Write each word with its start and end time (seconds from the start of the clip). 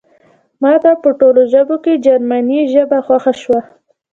ماته 0.61 0.91
په 1.03 1.09
ټولو 1.19 1.41
ژبو 1.53 1.75
کې 1.83 2.01
جرمني 2.05 2.61
ژبه 2.73 2.97
خوښه 3.05 3.33
شوه 3.41 3.59